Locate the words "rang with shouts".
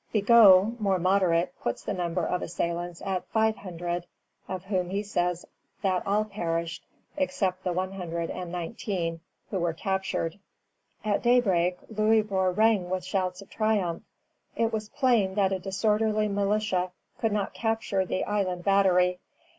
12.57-13.41